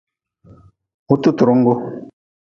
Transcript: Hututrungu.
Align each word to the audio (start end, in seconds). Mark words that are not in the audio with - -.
Hututrungu. 1.07 1.73